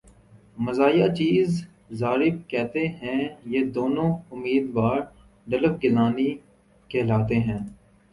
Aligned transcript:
مزاحیہ 0.57 1.07
چِیز 1.17 1.49
ضارب 1.99 2.35
کہتا 2.49 2.83
ہے 3.01 3.17
یہ 3.53 3.61
دونوں 3.75 4.09
امیدوار 4.33 4.99
رڈلف 5.47 5.73
گیلانی 5.83 6.29
کہلاتے 6.89 7.35
ہیں 7.47 7.59